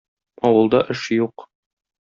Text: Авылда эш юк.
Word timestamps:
Авылда 0.49 0.79
эш 0.95 1.03
юк. 1.23 1.37